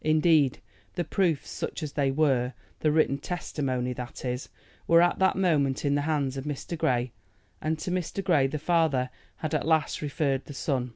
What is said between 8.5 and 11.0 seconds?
father had at last referred the son.